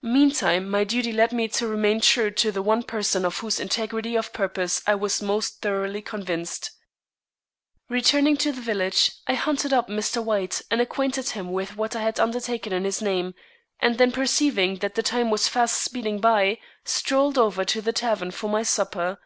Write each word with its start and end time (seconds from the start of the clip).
Meantime 0.00 0.66
my 0.70 0.84
duty 0.84 1.12
led 1.12 1.32
me 1.34 1.46
to 1.46 1.66
remain 1.68 2.00
true 2.00 2.30
to 2.30 2.50
the 2.50 2.62
one 2.62 2.82
person 2.82 3.26
of 3.26 3.40
whose 3.40 3.60
integrity 3.60 4.16
of 4.16 4.32
purpose 4.32 4.80
I 4.86 4.94
was 4.94 5.20
most 5.20 5.60
thoroughly 5.60 6.00
convinced. 6.00 6.70
Returning 7.90 8.38
to 8.38 8.52
the 8.52 8.60
village, 8.62 9.12
I 9.26 9.34
hunted 9.34 9.74
up 9.74 9.88
Mr. 9.90 10.24
White 10.24 10.62
and 10.70 10.80
acquainted 10.80 11.28
him 11.36 11.52
with 11.52 11.76
what 11.76 11.94
I 11.94 12.00
had 12.00 12.18
undertaken 12.18 12.72
in 12.72 12.84
his 12.84 13.02
name; 13.02 13.34
and 13.80 13.98
then 13.98 14.12
perceiving 14.12 14.76
that 14.76 14.94
the 14.94 15.02
time 15.02 15.28
was 15.30 15.46
fast 15.46 15.82
speeding 15.84 16.20
by, 16.20 16.58
strolled 16.86 17.36
over 17.36 17.62
to 17.66 17.82
the 17.82 17.92
tavern 17.92 18.30
for 18.30 18.48
my 18.48 18.62
supper. 18.62 19.18